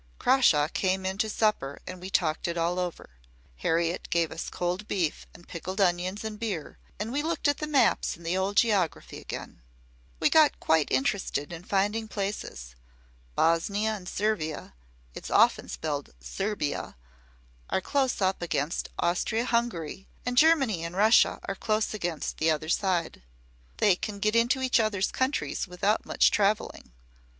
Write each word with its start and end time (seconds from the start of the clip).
Crawshaw 0.17 0.67
came 0.67 1.05
in 1.05 1.19
to 1.19 1.29
supper 1.29 1.79
and 1.85 2.01
we 2.01 2.09
talked 2.09 2.47
it 2.47 2.57
all 2.57 2.79
over. 2.79 3.11
Harriet 3.57 4.07
gave 4.09 4.31
us 4.31 4.49
cold 4.49 4.87
beef 4.87 5.27
and 5.31 5.47
pickled 5.47 5.79
onions 5.79 6.23
and 6.23 6.39
beer, 6.39 6.79
and 6.99 7.11
we 7.11 7.21
looked 7.21 7.47
at 7.47 7.59
the 7.59 7.67
maps 7.67 8.17
in 8.17 8.23
the 8.23 8.35
old 8.35 8.55
geography 8.57 9.19
again. 9.19 9.61
We 10.19 10.31
got 10.31 10.59
quite 10.59 10.89
interested 10.91 11.53
in 11.53 11.65
finding 11.65 12.07
places. 12.07 12.73
Bosnia 13.35 13.91
and 13.93 14.09
Servia 14.09 14.73
(it's 15.13 15.29
often 15.29 15.69
spelled 15.69 16.15
Serbia) 16.19 16.95
are 17.69 17.79
close 17.79 18.23
up 18.23 18.41
against 18.41 18.89
Austria 18.97 19.45
Hungary, 19.45 20.07
and 20.25 20.35
Germany 20.35 20.83
and 20.83 20.97
Russia 20.97 21.39
are 21.47 21.53
close 21.53 21.93
against 21.93 22.39
the 22.39 22.49
other 22.49 22.69
side. 22.69 23.21
They 23.77 23.95
can 23.97 24.17
get 24.17 24.35
into 24.35 24.63
each 24.63 24.79
other's 24.79 25.11
countries 25.11 25.67
without 25.67 26.07
much 26.07 26.31
travelling. 26.31 26.91